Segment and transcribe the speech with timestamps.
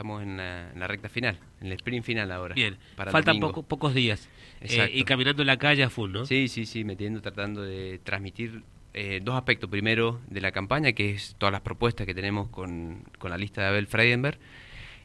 [0.00, 2.54] estamos en la, recta final, en el sprint final ahora.
[2.54, 4.30] Bien, faltan pocos días.
[4.62, 6.24] Eh, y caminando en la calle a full, ¿no?
[6.24, 8.62] Sí, sí, sí, metiendo, tratando de transmitir
[8.94, 9.68] eh, dos aspectos.
[9.68, 13.60] Primero, de la campaña, que es todas las propuestas que tenemos con, con la lista
[13.60, 14.38] de Abel Freidenberg.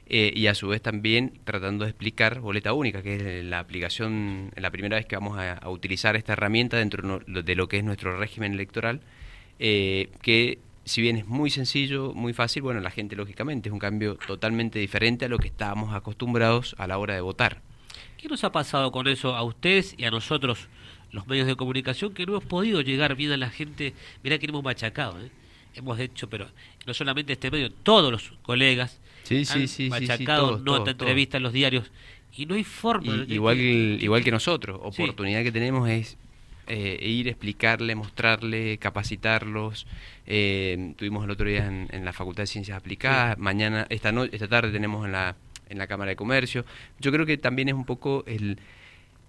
[0.07, 4.51] Eh, y a su vez también tratando de explicar Boleta Única, que es la aplicación,
[4.55, 8.17] la primera vez que vamos a, utilizar esta herramienta dentro de lo que es nuestro
[8.17, 9.01] régimen electoral,
[9.59, 13.79] eh, que si bien es muy sencillo, muy fácil, bueno, la gente lógicamente es un
[13.79, 17.61] cambio totalmente diferente a lo que estábamos acostumbrados a la hora de votar.
[18.17, 20.67] ¿Qué nos ha pasado con eso a ustedes y a nosotros,
[21.11, 23.93] los medios de comunicación, que no hemos podido llegar bien a la gente?
[24.23, 25.31] Mira que hemos machacado, ¿eh?
[25.73, 26.47] hemos hecho, pero
[26.85, 31.53] no solamente este medio, todos los colegas sí, sí, sí, machacado, nota, entrevista en los
[31.53, 31.91] diarios,
[32.37, 33.25] y no hay forma.
[33.27, 36.17] igual, igual que nosotros, oportunidad que tenemos es
[36.67, 39.87] eh, ir, explicarle, mostrarle, capacitarlos.
[40.27, 44.47] Eh, tuvimos el otro día en, la Facultad de Ciencias Aplicadas, mañana, esta, no, esta
[44.47, 45.35] tarde tenemos en la,
[45.69, 46.65] en la Cámara de Comercio.
[46.99, 48.59] Yo creo que también es un poco el,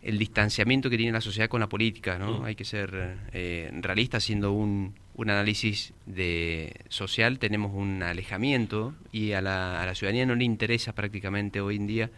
[0.02, 2.44] el distanciamiento que tiene la sociedad con la política, ¿no?
[2.44, 9.32] Hay que ser eh, realista haciendo un, un análisis de social, tenemos un alejamiento y
[9.32, 12.10] a la, a la ciudadanía no le interesa prácticamente hoy en día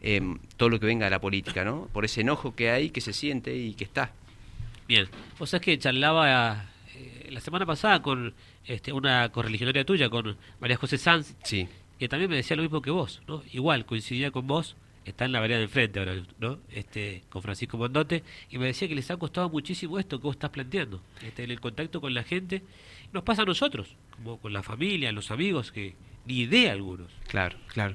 [0.00, 1.88] em, todo lo que venga de la política, ¿no?
[1.92, 4.12] Por ese enojo que hay, que se siente y que está.
[4.90, 5.06] Bien,
[5.38, 10.36] o sea, es que charlaba eh, la semana pasada con este, una correligionaria tuya, con
[10.58, 11.68] María José Sanz, sí.
[11.96, 13.44] que también me decía lo mismo que vos, ¿no?
[13.52, 14.74] Igual, coincidía con vos,
[15.04, 16.58] está en la vereda de enfrente ahora, ¿no?
[16.72, 20.34] Este, con Francisco Mondote, y me decía que les ha costado muchísimo esto que vos
[20.34, 22.64] estás planteando, este, el contacto con la gente.
[23.12, 25.94] Nos pasa a nosotros, como con la familia, los amigos, que
[26.26, 27.12] ni idea algunos.
[27.28, 27.94] Claro, claro.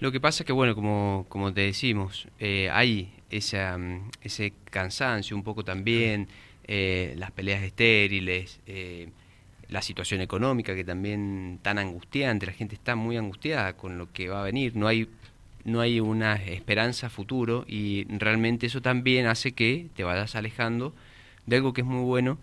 [0.00, 3.78] Lo que pasa es que, bueno, como, como te decimos, eh, hay esa,
[4.22, 6.28] ese cansancio un poco también,
[6.66, 9.08] eh, las peleas estériles, eh,
[9.68, 14.28] la situación económica que también tan angustiante, la gente está muy angustiada con lo que
[14.28, 15.08] va a venir, no hay
[15.64, 20.94] no hay una esperanza futuro y realmente eso también hace que te vayas alejando
[21.46, 22.38] de algo que es muy bueno,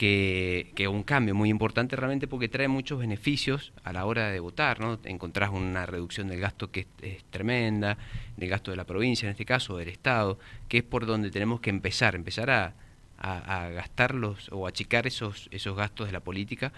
[0.00, 4.40] que, que un cambio muy importante realmente porque trae muchos beneficios a la hora de
[4.40, 4.98] votar, ¿no?
[5.04, 7.98] Encontrás una reducción del gasto que es, tremenda,
[8.38, 11.60] del gasto de la provincia en este caso, del Estado, que es por donde tenemos
[11.60, 12.72] que empezar, empezar a,
[13.18, 16.72] a, a gastarlos o achicar esos, esos gastos de la política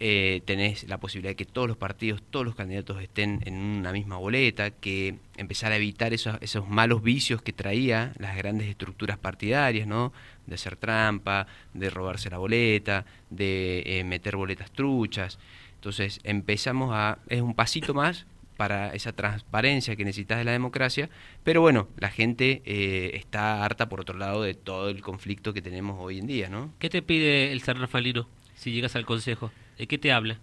[0.00, 3.90] eh, tenés la posibilidad de que todos los partidos, todos los candidatos estén en una
[3.90, 9.18] misma boleta, que empezar a evitar esos, esos malos vicios que traía las grandes estructuras
[9.18, 10.12] partidarias, ¿no?
[10.46, 15.38] De hacer trampa, de robarse la boleta, de eh, meter boletas truchas.
[15.74, 18.26] Entonces empezamos a, es un pasito más
[18.56, 21.10] para esa transparencia que necesitas de la democracia,
[21.42, 25.62] pero bueno, la gente eh, está harta por otro lado de todo el conflicto que
[25.62, 26.72] tenemos hoy en día, ¿no?
[26.78, 29.50] ¿Qué te pide el San Rafaelino si llegas al Consejo?
[29.78, 30.40] ¿De qué te habla?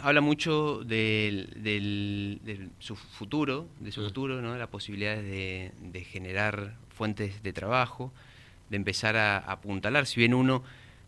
[0.00, 1.48] Habla mucho de
[2.78, 4.04] su futuro, de su ah.
[4.04, 4.56] futuro, ¿no?
[4.56, 8.12] la posibilidad de, generar fuentes de trabajo,
[8.70, 10.06] de empezar a, apuntalar.
[10.06, 10.62] Si bien uno,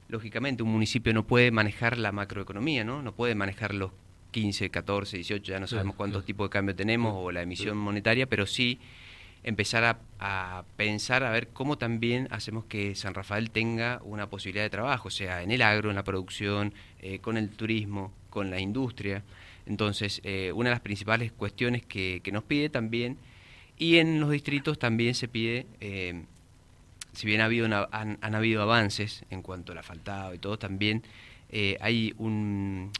[0.09, 3.01] lógicamente, un municipio no puede manejar la macroeconomía, ¿no?
[3.01, 3.93] No puede manejar los
[4.33, 8.27] 15, 14, 18, ya no sabemos cuántos tipos de cambio tenemos o la emisión monetaria,
[8.27, 8.81] pero sí
[9.43, 14.71] empezar a, pensar a ver cómo también hacemos que San Rafael tenga una posibilidad de
[14.71, 18.61] trabajo, o sea, en el agro, en la producción, eh, con el turismo, con la
[18.61, 19.23] industria.
[19.67, 23.17] Entonces, eh, una de las principales cuestiones que, nos pide también,
[23.77, 26.25] y en los distritos también se pide, eh,
[27.13, 31.03] si bien ha habido han, habido avances en cuanto al asfaltado y todo, también
[31.81, 32.93] hay un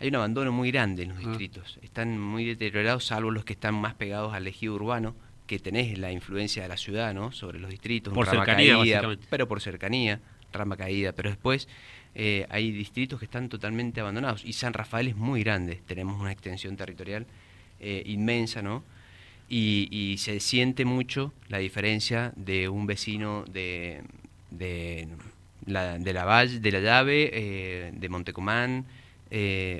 [0.00, 1.28] hay un abandono muy grande en los ah.
[1.28, 1.78] distritos.
[1.82, 5.14] Están muy deteriorados, salvo los que están más pegados al ejido urbano
[5.48, 7.32] que tenés la influencia de la ciudad, ¿no?
[7.32, 10.20] Sobre los distritos, por cercanía, caída, pero por cercanía,
[10.52, 11.66] rama caída, pero después
[12.14, 16.30] eh, hay distritos que están totalmente abandonados y San Rafael es muy grande, tenemos una
[16.30, 17.26] extensión territorial
[17.80, 18.84] eh, inmensa, ¿no?
[19.50, 24.02] Y, se siente mucho la diferencia de un vecino de,
[24.50, 25.08] de,
[25.64, 28.84] la, de la Valle, de la Llave, eh, de Montecomán,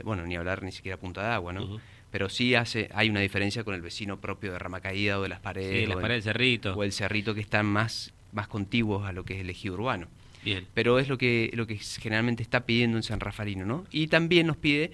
[0.05, 1.79] bueno, ni hablar ni siquiera Punta de Agua, ¿no?
[2.11, 5.29] Pero sí hace, hay una diferencia con el vecino propio de Rama Caída o de
[5.29, 5.81] las paredes.
[5.81, 6.75] Sí, las paredes del Cerrito.
[6.75, 10.09] O el Cerrito que están más, más contiguos a lo que es el ejido urbano.
[10.45, 10.67] Bien.
[10.73, 13.85] Pero es lo que, lo que generalmente está pidiendo en San Rafaelino, ¿no?
[13.91, 14.93] Y también nos pide,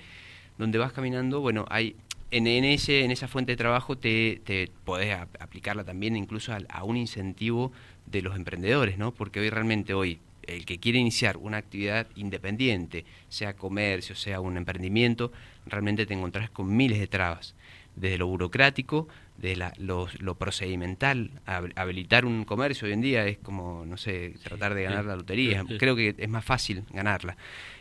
[0.59, 1.97] donde vas caminando, bueno, hay
[2.31, 6.59] en, en, ese, en esa fuente de trabajo te, te podés aplicarla también incluso a,
[6.69, 7.73] a, un incentivo
[8.07, 9.13] de los emprendedores, ¿no?
[9.13, 14.57] Porque hoy realmente hoy el que quiere iniciar una actividad independiente, sea comercio, sea un
[14.57, 15.33] emprendimiento,
[15.67, 17.55] realmente te encontrás con miles de trabas,
[17.97, 21.31] desde lo burocrático, de la, lo, procedimental.
[21.77, 25.65] Habilitar un comercio hoy en día es como, no sé, tratar de ganar la lotería.
[25.79, 27.37] Creo que es más fácil ganarla.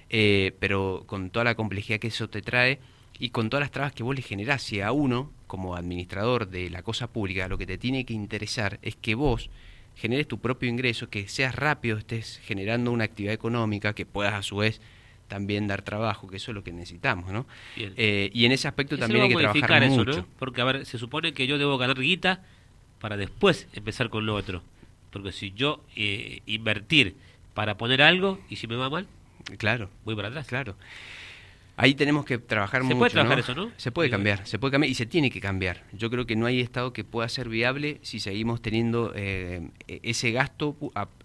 [0.10, 2.80] Eh, pero con toda la complejidad que eso te trae,
[3.20, 4.62] y con todas las trabas que vos le generás.
[4.62, 8.80] Si a uno, como administrador de la cosa pública, lo que te tiene que interesar
[8.82, 9.50] es que vos
[9.96, 14.42] generes tu propio ingreso, que seas rápido, estés generando una actividad económica, que puedas a
[14.42, 14.82] su vez
[15.34, 17.48] también dar trabajo, que eso es lo que necesitamos, ¿no?
[17.76, 20.18] Eh, y en ese aspecto también hay que trabajar eso, mucho.
[20.18, 20.28] ¿no?
[20.38, 22.44] Porque, a ver, se supone que yo debo ganar guita
[23.00, 24.62] para después empezar con lo otro.
[25.10, 27.16] Porque si yo eh, invertir
[27.56, 29.08] para poner algo y si me va mal,
[29.58, 30.46] claro, voy para atrás.
[30.46, 30.76] Claro.
[31.78, 32.94] Ahí tenemos que trabajar mucho.
[32.94, 33.72] Se puede trabajar eso, ¿no?
[33.78, 35.82] Se puede cambiar, se puede cambiar y se tiene que cambiar.
[35.94, 40.32] Yo creo que no hay Estado que pueda ser viable si seguimos teniendo eh, ese
[40.32, 40.78] gasto,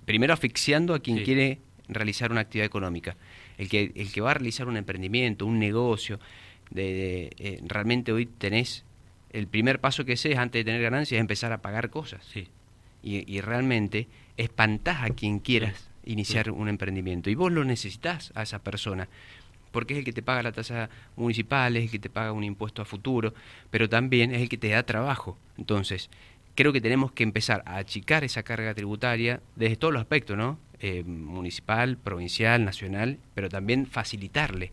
[0.06, 1.58] primero asfixiando a quien quiere
[1.88, 3.18] realizar una actividad económica.
[3.58, 6.18] El que, el que va a realizar un emprendimiento, un negocio,
[6.70, 8.84] de, eh, realmente hoy tenés,
[9.30, 12.24] el primer paso que sé es antes de tener ganancias es empezar a pagar cosas.
[12.24, 12.48] Sí.
[13.02, 17.30] Y, y realmente espantás a quien quieras iniciar un emprendimiento.
[17.30, 19.08] Y vos lo necesitas a esa persona
[19.70, 22.44] porque es el que te paga la tasa municipal, es el que te paga un
[22.44, 23.34] impuesto a futuro,
[23.70, 25.38] pero también es el que te da trabajo.
[25.56, 26.10] Entonces,
[26.58, 30.58] creo que tenemos que empezar a achicar esa carga tributaria desde todos los aspectos, ¿no?
[30.80, 34.72] Eh, municipal, provincial, nacional, pero también facilitarle.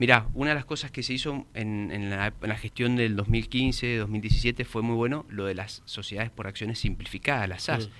[0.00, 4.96] Mirá, una de las cosas que se hizo en, la, gestión del 2015-2017 fue muy
[4.96, 7.90] bueno lo de las sociedades por acciones simplificadas, las SAS.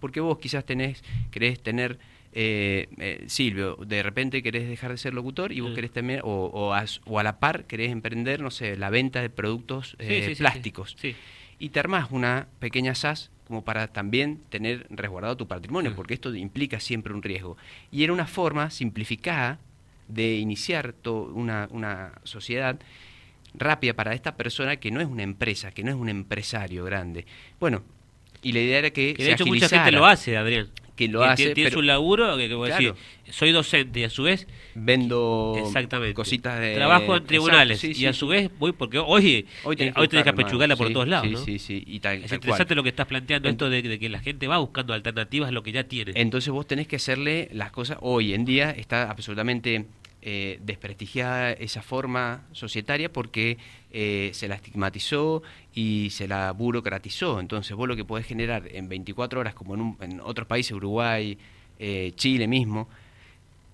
[0.00, 2.00] Porque vos quizás tenés, querés tener
[2.32, 6.46] eh, eh, Silvio, de repente querés dejar de ser locutor y vos querés también, o,
[6.46, 10.96] o, a, la par querés emprender, no sé, la venta de productos eh, plásticos.
[11.58, 16.34] Y te armás una pequeña SAS como para también tener resguardado tu patrimonio, porque esto
[16.34, 17.56] implica siempre un riesgo.
[17.90, 19.58] Y era una forma simplificada
[20.08, 22.78] de iniciar una, una sociedad
[23.54, 27.26] rápida para esta persona que no es una empresa, que no es un empresario grande.
[27.60, 27.82] Bueno,
[28.42, 30.36] y la idea era que, de hecho mucha gente lo hace,
[30.96, 31.54] que lo hace.
[31.54, 32.94] Tiene su laburo, que, decir,
[33.30, 36.14] soy docente y a su vez vendo exactamente.
[36.14, 40.08] cositas de trabajo en tribunales y a su vez voy porque hoy hoy tenés, hoy
[40.08, 41.44] tenés que pechugarla por todos lados.
[41.44, 42.00] Sí, sí, sí.
[42.02, 45.52] es interesante lo que estás planteando, esto de, que la gente va buscando alternativas a
[45.52, 46.12] lo que ya tiene.
[46.14, 47.98] Entonces vos tenés que hacerle las cosas.
[48.00, 49.86] Hoy en día está absolutamente
[50.26, 53.58] eh, desprestigiada esa forma societaria porque
[53.90, 55.42] eh, se la estigmatizó
[55.74, 57.40] y se la burocratizó.
[57.40, 61.36] Entonces vos lo que podés generar en 24 horas, como en, otros países, Uruguay,
[61.78, 62.88] eh, Chile mismo,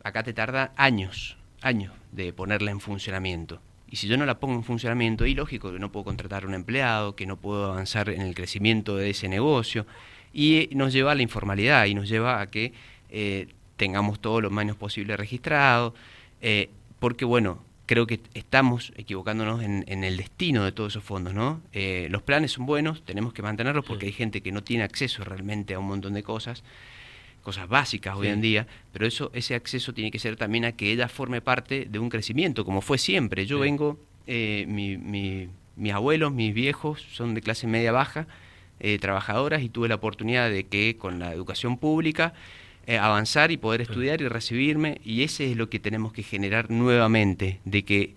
[0.02, 3.60] acá te tarda años, años de ponerla en funcionamiento.
[3.88, 6.54] Y si yo no la pongo en funcionamiento, y lógico que no puedo contratar un
[6.54, 9.86] empleado, que no puedo avanzar en el crecimiento de ese negocio,
[10.32, 12.72] y nos lleva a la informalidad y nos lleva a que
[13.76, 15.94] tengamos todo lo menos posible registrado,
[16.40, 21.60] eh, porque bueno, creo que estamos equivocándonos en, el destino de todos esos fondos, ¿no?
[21.72, 25.24] Eh, los planes son buenos, tenemos que mantenerlos porque hay gente que no tiene acceso
[25.24, 26.62] realmente a un montón de cosas,
[27.42, 30.92] cosas básicas hoy en día, pero eso, ese acceso tiene que ser también a que
[30.92, 33.44] ella forme parte de un crecimiento, como fue siempre.
[33.46, 34.66] Yo vengo, eh,
[35.76, 38.28] mis abuelos, mis viejos son de clase media baja,
[39.00, 42.32] trabajadoras, y tuve la oportunidad de que con la educación pública
[42.90, 46.72] eh, avanzar y poder estudiar y recibirme, y ese es lo que tenemos que generar
[46.72, 48.16] nuevamente, de que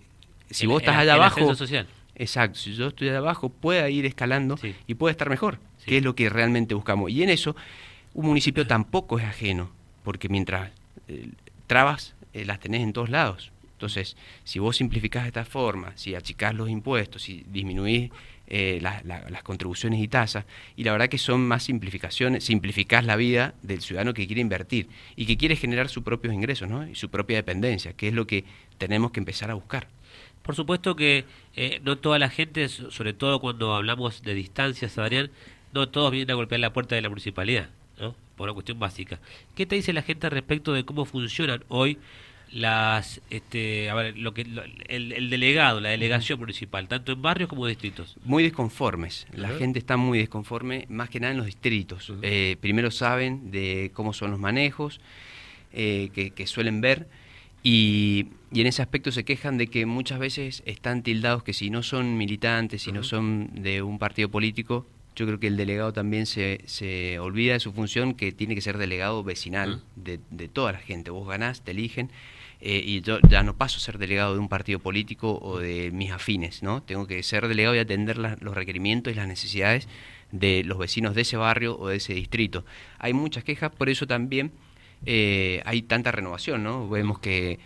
[0.49, 1.53] si vos estás allá abajo...
[1.53, 1.87] Social.
[2.15, 6.03] Exacto, si yo estoy allá abajo, pueda ir escalando y pueda estar mejor, que es
[6.03, 7.11] lo que realmente buscamos.
[7.11, 7.55] Y en eso,
[8.15, 9.69] un municipio tampoco es ajeno,
[10.03, 10.71] porque mientras
[11.07, 11.29] eh,
[11.67, 13.51] trabas eh, las tenés en todos lados.
[13.73, 18.09] Entonces, si vos simplificás de esta forma, si achicás los impuestos, si disminuís
[18.55, 20.45] eh, las contribuciones y tasas,
[20.75, 24.89] y la verdad que son más simplificaciones, simplificás la vida del ciudadano que quiere invertir
[25.15, 26.87] y que quiere generar sus propios ingresos ¿no?
[26.87, 28.45] y su propia dependencia, que es lo que
[28.77, 29.87] tenemos que empezar a buscar.
[30.43, 35.31] Por supuesto que eh, no toda la gente, sobre todo cuando hablamos de distancias, Adrián,
[35.73, 38.13] no todos vienen a golpear la puerta de la municipalidad, ¿no?
[38.35, 39.19] por una cuestión básica.
[39.55, 41.97] ¿Qué te dice la gente respecto de cómo funcionan hoy
[42.53, 44.45] las este a ver, lo que
[44.87, 48.15] el, delegado la delegación municipal tanto en barrios como distritos.
[48.23, 49.25] Muy desconformes.
[49.33, 52.13] La gente está muy desconforme más que nada en los distritos.
[52.21, 55.01] Eh, primero saben de cómo son los manejos
[55.73, 57.07] eh, que, suelen ver
[57.63, 61.71] y, y, en ese aspecto se quejan de que muchas veces están tildados que si
[61.71, 65.93] no son militantes si no son de un partido político yo creo que el delegado
[65.93, 70.47] también se, se olvida de su función que tiene que ser delegado vecinal de, de
[70.47, 71.11] toda la gente.
[71.11, 72.09] Vos ganás te eligen
[72.65, 75.91] eh, y yo ya no paso a ser delegado de un partido político o de
[75.91, 76.81] mis afines, ¿no?
[76.81, 79.89] Tengo que ser delegado y atender los requerimientos y las necesidades
[80.31, 82.63] de los vecinos de ese barrio o de ese distrito.
[82.99, 84.53] Hay muchas quejas, por eso también
[85.05, 86.87] eh, hay tanta renovación, ¿no?
[86.87, 87.59] Vemos que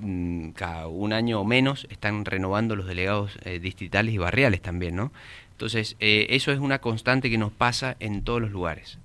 [0.00, 4.96] mm, cada un año o menos están renovando los delegados eh, distritales y barriales también,
[4.96, 5.12] ¿no?
[5.52, 8.98] Entonces, eso es una constante que nos pasa en todos los lugares.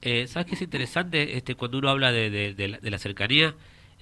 [0.00, 3.54] ¿Sabes qué es interesante este, cuando uno habla de, de la cercanía?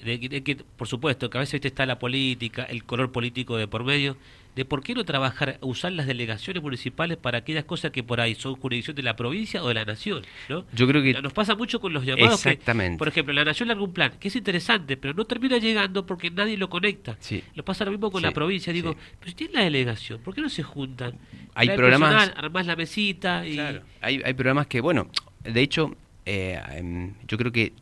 [0.03, 3.85] De que, por supuesto, que a veces está la política, el color político de por
[3.85, 4.17] medio,
[4.55, 8.35] de por qué no trabajar, usar las delegaciones municipales para aquellas cosas que por ahí
[8.35, 10.65] son jurisdicción de la provincia o de la nación, ¿no?
[10.73, 12.99] Yo creo que nos pasa mucho con los llamados Exactamente.
[12.99, 16.57] por ejemplo, la nación algún plan que es interesante, pero no termina llegando porque nadie
[16.57, 17.17] lo conecta.
[17.21, 17.43] Sí.
[17.55, 18.99] Lo pasa lo mismo con la provincia, digo, sí.
[19.19, 21.19] pero si tiene la delegación, ¿por qué no se juntan?
[21.55, 23.83] Hay programas armás la mesita y claro.
[24.01, 25.09] hay, hay programas que, bueno,
[25.43, 25.97] de hecho,
[26.27, 27.73] eh, em, yo creo que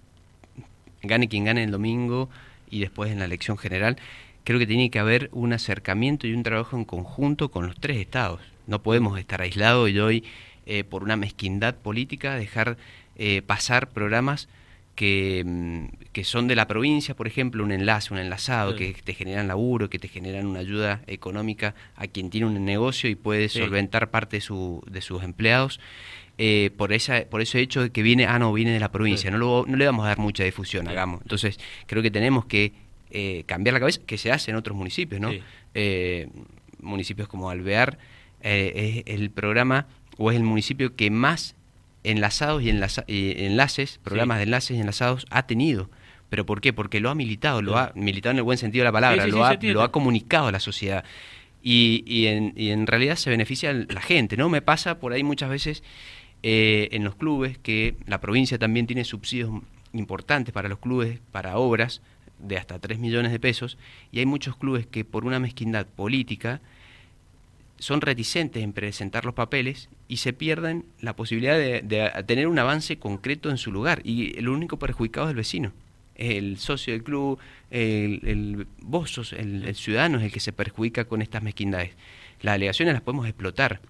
[1.03, 2.29] gane quien gane el domingo
[2.71, 3.97] y después en la elección general,
[4.45, 7.99] creo que tiene que haber un acercamiento y un trabajo en conjunto con los tres
[7.99, 8.41] estados.
[8.67, 10.25] No podemos estar aislados y hoy,
[10.67, 12.77] eh, por una mezquindad política, dejar
[13.17, 14.49] eh, pasar programas
[14.95, 19.15] que, mm, que, son de la provincia, por ejemplo, un enlace, un enlazado, que te
[19.15, 23.49] generan laburo, que te generan una ayuda económica a quien tiene un negocio y puede
[23.49, 25.81] solventar parte de, su, de sus empleados.
[26.45, 29.31] Eh, por esa por ese hecho de que viene ah no viene de la provincia
[29.31, 31.57] no, lo, no le vamos a dar mucha difusión hagamos entonces
[31.87, 32.73] creo que tenemos que
[33.13, 35.31] eh, cambiar la cabeza, que se hace en otros municipios, ¿no?
[35.75, 36.29] Eh,
[36.81, 37.99] municipios como Alvear
[38.41, 41.55] es el programa o es el municipio que más
[42.05, 45.91] enlazados y, enlaces, programas de enlaces y enlazados ha tenido.
[46.29, 46.73] ¿Pero por qué?
[46.73, 49.45] Porque lo ha militado, lo ha militado en el buen sentido de la palabra, lo,
[49.45, 51.05] ha, lo, ha, comunicado a la sociedad.
[51.63, 54.49] Y, y, en, y, en, realidad se beneficia la gente, ¿no?
[54.49, 55.83] Me pasa por ahí muchas veces
[56.43, 59.51] en los clubes que la provincia también tiene subsidios
[59.93, 62.03] importantes para los clubes, para obras,
[62.43, 63.79] de hasta 3 millones de pesos
[64.11, 66.61] y hay muchos clubes que por una mezquindad política
[67.79, 72.99] son reticentes en presentar los papeles y se pierden la posibilidad de, tener un avance
[72.99, 75.73] concreto en su lugar y el único perjudicado es el vecino
[76.15, 77.39] el socio del club,
[77.71, 81.93] el, el vos sos el, ciudadano es el que se perjudica con estas mezquindades.
[82.43, 83.81] Las delegaciones las podemos explotar,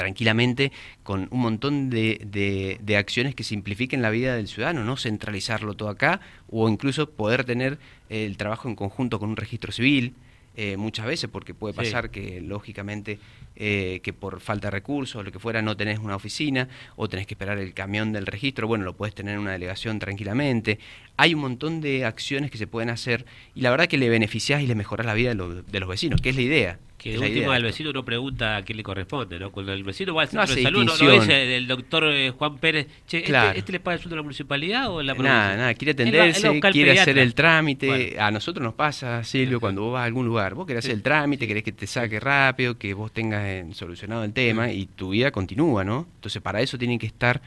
[0.00, 5.74] tranquilamente con un montón de, de, acciones que simplifiquen la vida del ciudadano, no centralizarlo
[5.74, 7.78] todo acá o incluso poder tener
[8.08, 10.14] el trabajo en conjunto con un registro civil.
[10.56, 13.18] Eh, muchas veces, porque puede pasar que lógicamente
[13.56, 17.08] eh, que por falta de recursos o lo que fuera no tenés una oficina o
[17.08, 20.78] tenés que esperar el camión del registro, bueno, lo puedes tener en una delegación tranquilamente.
[21.16, 24.62] Hay un montón de acciones que se pueden hacer y la verdad que le beneficiás
[24.62, 26.78] y le mejorás la vida de, de los vecinos, que es la idea.
[27.00, 29.50] Que el último el vecino no pregunta a quién le corresponde, ¿no?
[29.50, 32.88] Cuando el vecino va al centro de salud, no, dice del doctor eh, Juan Pérez,
[33.06, 35.38] che, este, este, le paga el sueldo a la municipalidad o la provincia?
[35.38, 38.20] Nada, nada, quiere atenderse, quiere hacer el trámite.
[38.20, 41.02] A nosotros nos pasa, Silvio, cuando vos vas a algún lugar, vos querés hacer el
[41.02, 45.08] trámite, querés que te saque rápido, que vos tengas eh, solucionado el tema y tu
[45.08, 46.06] vida continúa, ¿no?
[46.16, 47.40] Entonces, para eso tiene que estar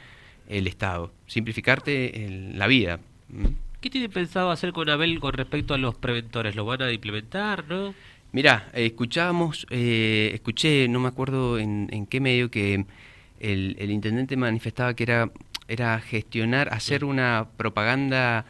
[0.48, 2.98] el Estado, simplificarte el, la vida.
[3.80, 6.56] ¿Qué tiene pensado hacer con Abel con respecto a los preventores?
[6.56, 7.94] ¿Lo van a implementar, no?
[8.34, 12.84] Mirá, escuchábamos, eh, escuché, no me acuerdo en, qué medio, que
[13.38, 15.30] el, intendente manifestaba que era,
[15.68, 18.44] era gestionar, hacer una propaganda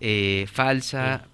[0.00, 1.28] eh, falsa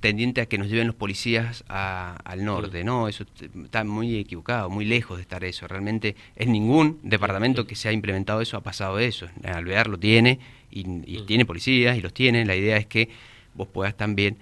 [0.00, 3.08] tendiente a que nos lleven los policías al norte, ¿no?
[3.08, 3.26] Eso
[3.62, 5.68] está muy equivocado, muy lejos de estar eso.
[5.68, 9.28] Realmente en ningún departamento que se ha implementado eso ha pasado eso.
[9.44, 10.38] Alvear lo tiene
[10.70, 12.46] y, y tiene policías y los tiene.
[12.46, 13.10] La idea es que
[13.52, 14.38] vos puedas también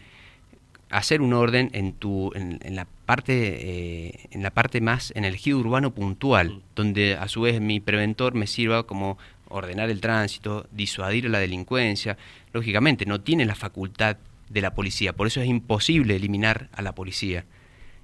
[0.93, 5.35] hacer un orden en tu en, la parte eh, en la parte más en el
[5.35, 9.19] ejido urbano puntual donde a su vez mi preventor me sirva como
[9.49, 12.17] ordenar el tránsito disuadir la delincuencia.
[12.53, 14.19] Lógicamente no tiene la facultad
[14.51, 17.47] de la policía por eso es imposible eliminar a la policía.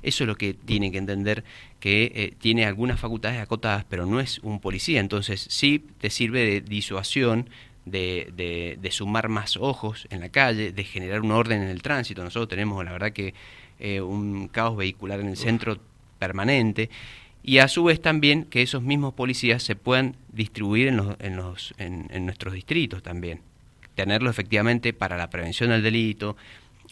[0.03, 1.43] Eso es lo que tiene que entender
[1.81, 5.01] que eh, tiene algunas facultades acotadas pero no es un policía.
[5.01, 7.51] Entonces sí te sirve de disuasión
[7.91, 12.23] de, de, sumar más ojos en la calle, de generar un orden en el tránsito.
[12.25, 13.35] Nosotros tenemos, la verdad, que
[13.79, 15.79] eh, un caos vehicular en el centro
[16.19, 16.91] permanente
[17.43, 21.37] y a su vez también que esos mismos policías se puedan distribuir en, los, en,
[21.37, 23.41] los, en, en nuestros distritos también.
[23.95, 26.37] Tenerlo efectivamente para la prevención del delito.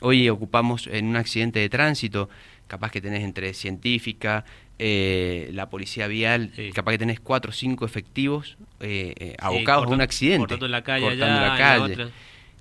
[0.00, 2.28] Hoy ocupamos en un accidente de tránsito,
[2.66, 4.44] capaz que tenés entre científica,
[4.78, 9.88] eh, la policía vial, capaz que tenés cuatro o cinco efectivos eh, eh abocados a
[9.88, 10.40] un accidente.
[10.40, 11.16] Cortando la calle.
[11.16, 12.08] la calle.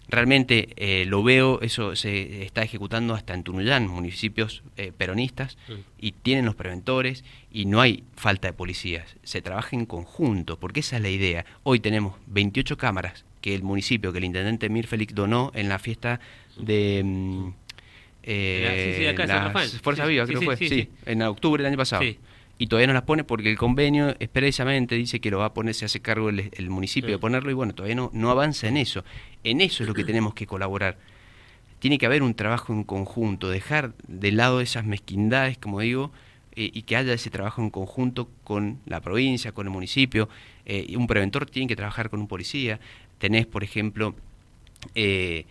[0.07, 4.61] Realmente eh, lo veo, eso se está ejecutando hasta en Tunuyán, municipios
[4.97, 5.57] peronistas,
[5.99, 9.15] y tienen los preventores y no hay falta de policías.
[9.23, 11.45] Se trabaja en conjunto, porque esa es la idea.
[11.63, 15.79] Hoy tenemos 28 cámaras que el municipio, que el intendente Mir Félix donó en la
[15.79, 16.19] fiesta
[16.57, 17.51] de...
[18.27, 22.03] Eh, sí, Fuerza Viva, creo que fue, sí, en octubre del año pasado.
[22.57, 25.75] Y todavía no las pone porque el convenio expresamente dice que lo va a poner,
[25.75, 29.03] se hace cargo el, municipio de ponerlo y bueno, todavía no, no avanza en eso.
[29.43, 30.97] En eso es lo que tenemos que colaborar.
[31.79, 36.11] Tiene que haber un trabajo en conjunto, dejar de lado esas mezquindades, como digo,
[36.55, 40.29] eh, y que haya ese trabajo en conjunto con la provincia, con el municipio.
[40.65, 42.79] Eh, un preventor tiene que trabajar con un policía.
[43.19, 44.15] Tenés, por ejemplo,
[44.95, 45.45] eh,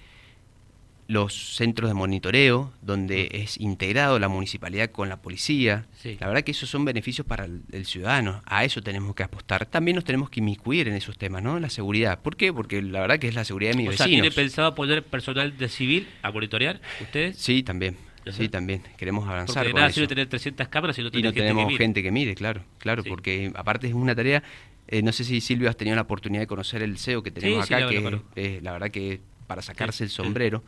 [1.07, 5.87] los centros de monitoreo, donde es integrado la municipalidad con la policía.
[6.01, 6.17] Sí.
[6.19, 8.41] La verdad que esos son beneficios para el, el ciudadano.
[8.47, 9.67] A eso tenemos que apostar.
[9.67, 11.61] También nos tenemos que inmiscuir en esos temas, ¿no?
[11.61, 12.21] La seguridad.
[12.21, 12.53] ¿Por qué?
[12.53, 14.35] Porque la verdad que es la seguridad de mis O sea, ¿tiene vecinos.
[14.35, 17.37] pensado poner personal de civil a monitorear ustedes?
[17.37, 17.97] Sí, también.
[18.33, 18.83] Sí, también.
[18.97, 21.69] Queremos avanzar Porque de nada sirve tener 300 cámaras si no y no gente tenemos
[21.69, 23.11] que gente que mire, claro, claro, Sí.
[23.11, 24.43] porque aparte es una tarea,
[24.89, 27.67] eh, no sé si Silvio has tenido la oportunidad de conocer el CEO que tenemos
[27.67, 30.17] Sí, sí, acá, lo- que es- la verdad que para sacarse el sí.
[30.17, 30.65] sombrero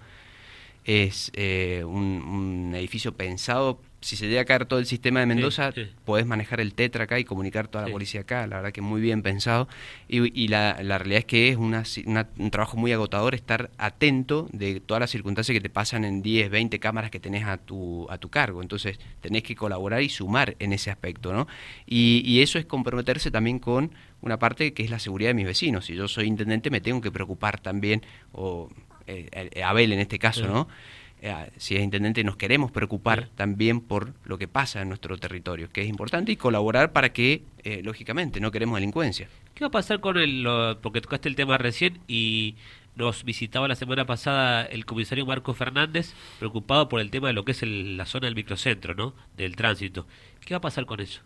[0.87, 2.23] es eh, un,
[2.71, 5.89] un edificio pensado, si se llega a caer todo el sistema de Mendoza, sí.
[6.05, 7.93] podés manejar el tetra acá y comunicar toda la Sí.
[7.93, 9.67] policía acá, la verdad que muy bien pensado,
[10.07, 13.71] y, y la, la realidad es que es una, una- un trabajo muy agotador estar
[13.79, 17.57] atento de todas las circunstancias que te pasan en 10, 20 cámaras que tenés a
[17.57, 21.49] tu, a tu cargo, entonces tenés que colaborar y sumar en ese aspecto, ¿no?
[21.85, 23.91] Y, y eso es comprometerse también con
[24.21, 27.01] una parte que es la seguridad de mis vecinos, si yo soy intendente me tengo
[27.01, 28.03] que preocupar también,
[28.33, 28.69] o
[29.07, 30.47] eh, eh, Abel en este caso, Sí.
[30.49, 30.69] ¿no?
[31.23, 33.31] Eh, si es intendente, nos queremos preocupar Sí.
[33.37, 37.43] también por lo que pasa en nuestro territorio, que es importante, y colaborar para que,
[37.65, 39.29] eh, lógicamente, no queremos delincuencia.
[39.55, 42.57] ¿Qué va a pasar con el, lo- porque tocaste el tema recién y
[42.97, 47.45] nos visitaba la semana pasada el comisario Marco Fernández preocupado por el tema de lo
[47.45, 49.15] que es el- la zona del microcentro, ¿no?
[49.37, 50.07] Del tránsito.
[50.45, 51.23] ¿Qué va a pasar con eso?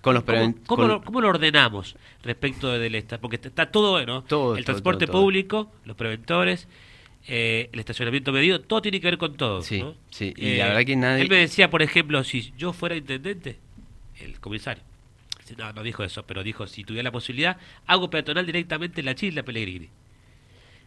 [0.00, 3.18] Con los ¿Cómo, preven- cómo con- lo, cómo lo ordenamos respecto del esta?
[3.20, 4.22] Porque está todo bueno.
[4.24, 5.22] Todo, el transporte todo, todo.
[5.22, 6.68] público, los preventores,
[7.26, 9.62] eh, el estacionamiento medido, todo tiene que ver con todo.
[9.62, 9.90] Sí, ¿no?
[9.90, 12.96] Eh, sí, y la verdad que nadie- Él me decía, por ejemplo, si yo fuera
[12.96, 13.58] intendente,
[14.20, 14.82] el comisario,
[15.58, 19.14] no, no dijo eso, pero dijo, si tuviera la posibilidad, hago peatonal directamente en la
[19.14, 19.88] Chile Pellegrini.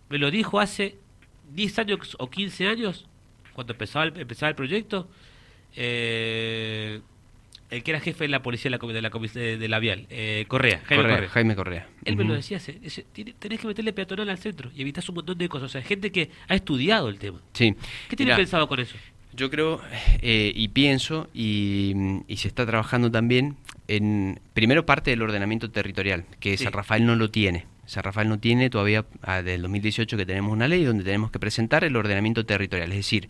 [0.10, 0.96] Me lo dijo hace
[1.53, 3.06] 10 años o 15 años,
[3.53, 5.10] cuando empezaba el, empezaba el proyecto,
[5.75, 7.01] eh,
[7.69, 10.45] el que era jefe de la policía de la, de la, de, la Vial, eh,
[10.47, 11.29] Correa, Jaime Correa, Correa.
[11.29, 11.88] Jaime Correa.
[12.05, 12.74] Él me lo decía, se-
[13.39, 15.65] tenés que meterle peatonal al centro y evitas un montón de cosas.
[15.65, 17.39] O sea, gente que ha estudiado el tema.
[17.53, 17.75] Sí.
[18.09, 18.95] ¿Qué tiene Mirá, pensado con eso?
[19.33, 19.81] Yo creo
[20.21, 21.93] eh, y pienso y,
[22.27, 23.57] y se está trabajando también
[23.88, 26.63] en primero parte del ordenamiento territorial, que Sí.
[26.63, 27.65] San Rafael no lo tiene.
[27.86, 31.32] San Rafael no tiene todavía ah, desde el 2018 que tenemos una ley donde tenemos
[31.32, 33.30] que presentar el ordenamiento territorial, es decir,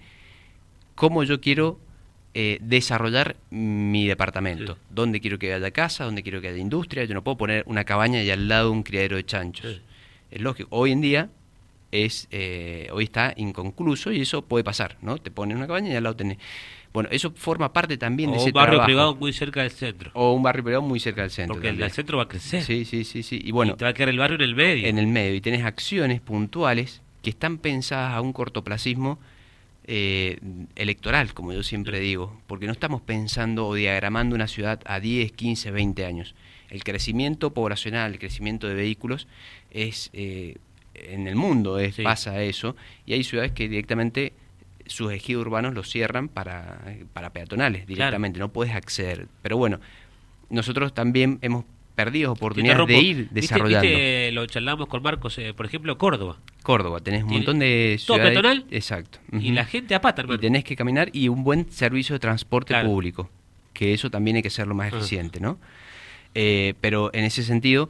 [0.96, 1.80] cómo yo quiero
[2.40, 4.80] eh, desarrollar mi departamento, Sí.
[4.92, 7.84] dónde quiero que haya casa, dónde quiero que haya industria, yo no puedo poner una
[7.84, 9.72] cabaña y al lado un criadero de chanchos.
[9.74, 9.82] Sí.
[10.30, 11.30] Es lógico, hoy en día
[11.92, 15.18] es eh, hoy está inconcluso y eso puede pasar, ¿no?
[15.18, 16.38] Te ponen una cabaña y al lado tenés.
[16.94, 18.86] Bueno, eso forma parte también O de un ese barrio trabajo.
[18.88, 20.12] privado muy cerca del centro.
[20.14, 21.56] o un barrio privado muy cerca del centro.
[21.56, 21.88] porque el, también.
[21.90, 22.62] el centro va a crecer.
[22.64, 23.40] Sí, sí, sí, sí.
[23.44, 24.88] Y bueno, y te va a quedar el barrio en el medio.
[24.88, 29.18] en el medio y tenés acciones puntuales que están pensadas a un cortoplacismo
[29.88, 30.40] eh,
[30.76, 35.32] electoral, como yo siempre digo, porque no estamos pensando o diagramando una ciudad a 10,
[35.32, 36.36] 15, 20 años.
[36.70, 39.28] El crecimiento poblacional, el crecimiento de vehículos
[39.72, 40.58] es eh,
[40.94, 42.04] en el mundo es, Sí.
[42.04, 44.34] pasa eso y hay ciudades que directamente
[44.88, 46.80] sus ejidos urbanos los cierran para,
[47.14, 49.28] para peatonales directamente, no puedes acceder.
[49.42, 49.80] Pero bueno,
[50.50, 51.66] nosotros también hemos
[51.98, 53.88] perdido Te oportunidades de ir ¿Viste- desarrollando.
[53.90, 56.38] viste, lo charlamos con Marcos, eh, por ejemplo, Córdoba.
[56.64, 58.34] Córdoba, tenés un montón de todo ciudades.
[58.34, 59.20] peatonal Exacto.
[59.34, 60.40] Y la gente a pata, Y hermano.
[60.40, 62.88] tenés que caminar y un buen servicio de transporte Claro.
[62.88, 63.30] público,
[63.74, 64.98] que eso también hay que hacerlo más Ah.
[64.98, 65.58] eficiente, ¿no?
[66.36, 67.90] Eh, pero en ese sentido,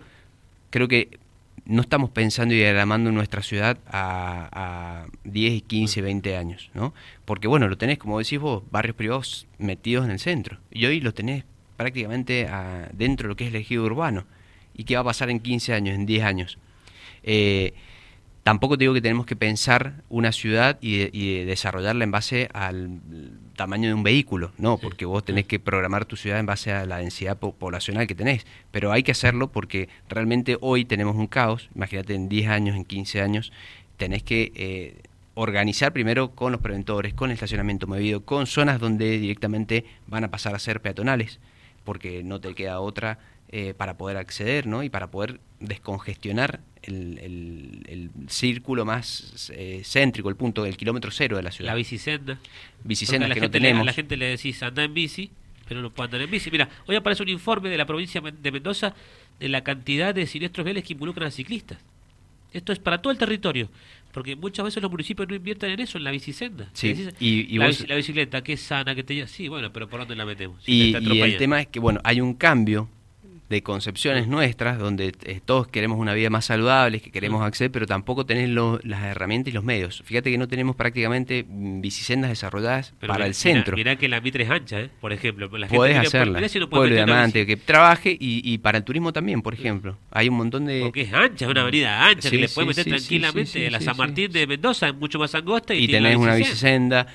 [0.69, 1.19] creo que
[1.65, 6.93] no estamos pensando y diagramando nuestra ciudad a, a 10, 15, 20 años, ¿no?
[7.25, 10.59] Porque, bueno, lo tenés, como decís vos, barrios privados metidos en el centro.
[10.71, 11.43] Y hoy lo tenés
[11.77, 14.25] prácticamente a- dentro de lo que es el ejido urbano.
[14.75, 16.57] ¿Y qué va a pasar en 15 años, en 10 años?
[17.23, 17.73] Eh,
[18.43, 22.11] tampoco te digo que tenemos que pensar una ciudad y, de- y de desarrollarla en
[22.11, 22.99] base al
[23.55, 26.85] tamaño de un vehículo, no, porque vos tenés que programar tu ciudad en base a
[26.85, 31.27] la densidad po- poblacional que tenés, pero hay que hacerlo porque realmente hoy tenemos un
[31.27, 33.51] caos, imagínate en 10 años, en 15 años,
[33.97, 35.01] tenés que eh,
[35.33, 40.31] organizar primero con los preventores, con el estacionamiento medido, con zonas donde directamente van a
[40.31, 41.39] pasar a ser peatonales,
[41.87, 43.17] porque no te queda otra
[43.49, 44.83] eh, para poder acceder ¿no?
[44.83, 51.11] y para poder descongestionar el, el- el círculo más eh, céntrico, el punto del kilómetro
[51.11, 51.71] cero de la ciudad.
[51.71, 52.39] La bicisenda.
[52.83, 53.81] Bicisendas Porque a la que no le- tenemos.
[53.83, 55.31] a la gente le decís anda en bici,
[55.65, 56.51] pero no puede andar en bici.
[56.51, 58.93] Mira, hoy aparece un informe de la provincia de Mendoza
[59.39, 61.77] de la cantidad de siniestros viales que involucran a ciclistas.
[62.53, 63.69] Esto es para todo el territorio,
[64.13, 66.69] porque muchas veces los municipios no invierten en eso, en la bicisenda.
[66.73, 69.27] Sí, decís, y- y la, vos- bici- la bicicleta, que es sana, que te.
[69.27, 70.63] Sí, bueno, pero ¿por dónde la metemos?
[70.63, 72.89] Si Y, y el tema es que, bueno, hay un cambio
[73.49, 77.43] de concepciones nuestras, donde eh, todos queremos una vida más saludable, que queremos Mm.
[77.45, 80.01] acceder, pero tampoco tenés lo- las herramientas y los medios.
[80.05, 83.77] Fíjate que no tenemos prácticamente mm, bicisendas desarrolladas Pero para mirá- el centro.
[83.77, 84.89] Mirá, que la Mitre es ancha, ¿eh?
[84.99, 85.47] por ejemplo.
[85.57, 86.47] La gente Podés hacerla.
[86.49, 89.97] si no Pueblo Diamante, que trabaje y, y para el turismo también, por ejemplo.
[90.11, 90.81] Hay un montón de...
[90.81, 93.71] Porque es ancha, es una avenida ancha Sí, que le sí, puede meter sí, tranquilamente.
[93.71, 93.95] la San.
[93.97, 97.07] Martín de Mendoza es mucho más angosta y, y tenés una bicisenda.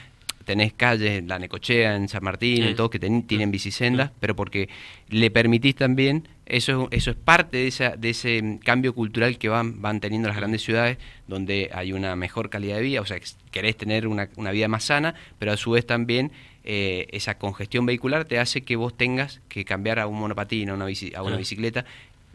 [0.44, 4.68] Tenés calles, la Necochea en San Martín, en todos que ten- tienen bicisendas, pero porque
[5.09, 9.48] le permitís también, eso, es- eso es parte de, esa, de ese cambio cultural que
[9.48, 13.18] van, van teniendo las grandes ciudades, donde hay una mejor calidad de vida, o sea,
[13.18, 16.33] que querés tener una, una vida más sana, pero a su vez también
[16.64, 20.74] eh, esa congestión vehicular te hace que vos tengas que cambiar a un monopatín, a
[20.74, 21.85] una, bici- a una bicicleta,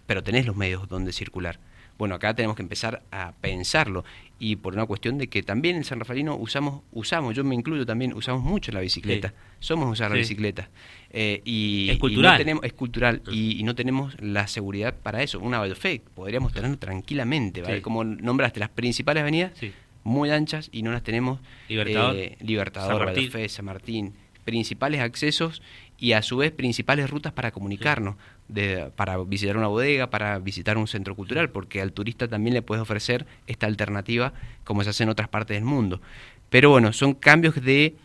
[0.05, 1.59] pero tenés los medios donde circular.
[1.97, 4.05] Bueno, acá tenemos que empezar a pensarlo
[4.39, 7.85] y por una cuestión de que también en San Rafaelino usamos, usamos, yo me incluyo
[7.87, 9.33] también, usamos mucho la bicicleta, Sí.
[9.59, 10.69] somos usar la bicicleta.
[11.09, 12.33] Eh, y, Es y cultural.
[12.33, 15.39] no tenemos, es cultural y, y no tenemos la seguridad para eso.
[15.39, 17.77] Una Valfe podríamos tenerlo tranquilamente, ¿vale?
[17.77, 17.81] Sí.
[17.81, 19.71] Como nombraste las principales avenidas, Sí.
[20.03, 21.39] muy anchas y no las tenemos.
[21.67, 22.15] Libertador.
[22.15, 23.23] eh, Libertador, San Martín.
[23.23, 24.13] Valfe, San Martín,
[24.45, 25.61] principales accesos
[25.97, 28.15] y a su vez principales rutas para comunicarnos,
[28.47, 32.61] de, para visitar una bodega, para visitar un centro cultural, porque al turista también le
[32.61, 34.33] puedes ofrecer esta alternativa
[34.63, 36.01] como se hace en otras partes del mundo.
[36.49, 37.95] Pero bueno, son cambios de,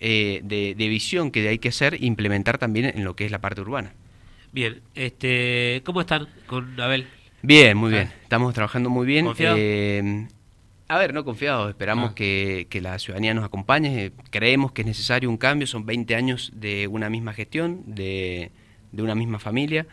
[0.00, 3.30] eh, de, de visión que hay que hacer e implementar también en lo que es
[3.30, 3.92] la parte urbana.
[4.52, 7.06] Bien, este, ¿cómo están con Abel?
[7.42, 7.96] Bien, muy Ah.
[7.98, 8.12] bien.
[8.22, 9.28] Estamos trabajando muy bien.
[9.38, 10.26] Eh,
[10.88, 11.68] a ver, no confiados.
[11.70, 12.14] Esperamos Ah.
[12.14, 14.12] que, que la ciudadanía nos acompañe.
[14.30, 15.66] Creemos que es necesario un cambio.
[15.66, 18.50] Son 20 años de una misma gestión, de,
[18.92, 19.86] de una misma familia.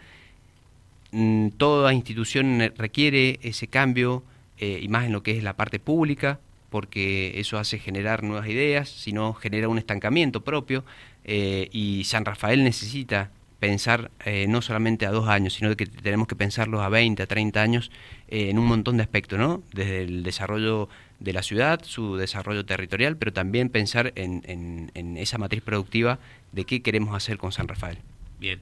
[1.11, 4.23] Mm, Toda institución requiere ese cambio,
[4.59, 8.47] eh, y más en lo que es la parte pública, porque eso hace generar nuevas
[8.49, 10.83] ideas, sino genera un estancamiento propio.
[11.29, 16.27] eh, y San Rafael necesita pensar eh, no solamente a dos años, sino que tenemos
[16.27, 17.91] que pensarlo a 20, a 30 años
[18.29, 19.61] eh, en un montón de aspectos, ¿no?
[19.73, 20.87] Desde el desarrollo
[21.19, 26.19] de la ciudad, su desarrollo territorial, pero también pensar en, en- en esa matriz productiva
[26.53, 27.97] de qué queremos hacer con San Rafael.
[28.39, 28.61] Bien.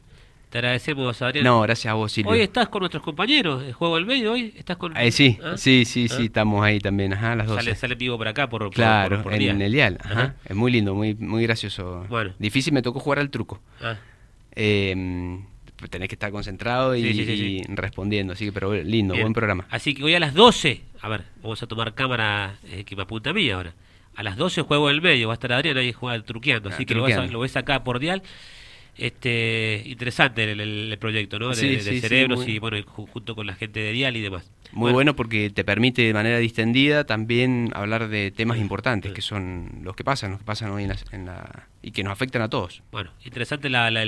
[0.55, 1.43] Te agradecemos, Adrián.
[1.43, 2.31] No, gracias a vos, Silvio.
[2.31, 4.95] Hoy estás con nuestros compañeros, el Juego del Medio, hoy estás con...
[4.95, 5.55] Eh, sí, ¿Ah?
[5.57, 6.15] sí, sí, ¿Ah?
[6.15, 7.61] sí, estamos ahí también, ajá, a las 12.
[7.61, 9.51] Sale, sale vivo por acá, por, por- claro, por, por en día.
[9.51, 10.13] el dial, ajá.
[10.13, 10.35] Ajá.
[10.45, 12.05] Es muy lindo, muy, muy gracioso.
[12.07, 12.31] Bueno.
[12.39, 13.59] Difícil me tocó jugar al truco.
[13.81, 13.97] Ah,
[14.55, 15.41] Eh,
[15.89, 17.61] tenés que estar concentrado y, Sí, sí, sí, sí.
[17.69, 19.25] y respondiendo, así que, pero lindo, bien.
[19.25, 19.65] buen programa.
[19.69, 23.01] Así que hoy a las 12, a ver, vamos a tomar cámara eh, que me
[23.01, 23.73] apunta a mí ahora.
[24.15, 26.85] A las 12 juego del medio, va a estar Adrián ahí jugando, truqueando, así Ah,
[26.85, 28.23] que lo, vas a- lo ves acá por dial.
[28.97, 31.49] Este, interesante el, proyecto, ¿no?
[31.49, 34.21] De, Sí, de sí, sí, cerebros y bueno, junto con la gente de dial y
[34.21, 34.49] demás.
[34.71, 35.15] Muy bueno.
[35.15, 40.03] porque te permite de manera distendida también hablar de temas importantes, que son los que
[40.03, 42.81] pasan, los que pasan hoy en la, en la- y que nos afectan a todos.
[42.91, 44.03] Bueno, interesante la, la- el